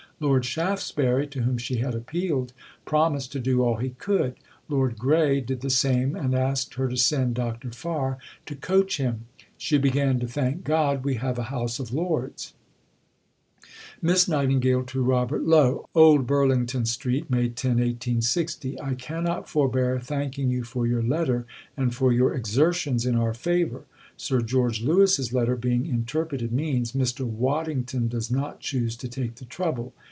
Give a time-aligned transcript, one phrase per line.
[0.23, 2.53] Lord Shaftesbury, to whom she had appealed,
[2.85, 4.35] promised to do all he could.
[4.69, 7.71] Lord Grey did the same, and asked her to send Dr.
[7.71, 9.25] Farr to coach him.
[9.57, 12.53] She began to "thank God we have a House of Lords":
[13.99, 17.97] (Miss Nightingale to Robert Lowe.) OLD BURLINGTON ST., May 10.
[18.79, 23.85] I cannot forbear thanking you for your letter and for your exertions in our favour.
[24.17, 27.25] Sir George Lewis's letter, being interpreted, means: "Mr.
[27.25, 29.95] Waddington does not choose to take the trouble."